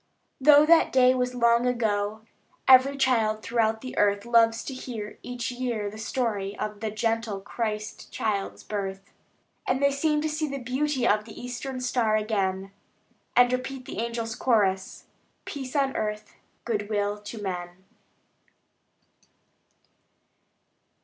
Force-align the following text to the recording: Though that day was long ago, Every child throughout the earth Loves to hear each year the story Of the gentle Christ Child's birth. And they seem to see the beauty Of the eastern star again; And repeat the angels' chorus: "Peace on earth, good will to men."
Though 0.39 0.65
that 0.65 0.91
day 0.91 1.13
was 1.13 1.35
long 1.35 1.67
ago, 1.67 2.23
Every 2.67 2.97
child 2.97 3.43
throughout 3.43 3.81
the 3.81 3.95
earth 3.99 4.25
Loves 4.25 4.63
to 4.63 4.73
hear 4.73 5.19
each 5.21 5.51
year 5.51 5.91
the 5.91 5.99
story 5.99 6.57
Of 6.57 6.79
the 6.79 6.89
gentle 6.89 7.39
Christ 7.39 8.11
Child's 8.11 8.63
birth. 8.63 9.13
And 9.67 9.79
they 9.79 9.91
seem 9.91 10.19
to 10.21 10.27
see 10.27 10.47
the 10.47 10.57
beauty 10.57 11.07
Of 11.07 11.25
the 11.25 11.39
eastern 11.39 11.81
star 11.81 12.15
again; 12.15 12.71
And 13.35 13.53
repeat 13.53 13.85
the 13.85 13.99
angels' 13.99 14.33
chorus: 14.33 15.05
"Peace 15.45 15.75
on 15.75 15.95
earth, 15.95 16.33
good 16.65 16.89
will 16.89 17.19
to 17.19 17.39
men." 17.39 17.83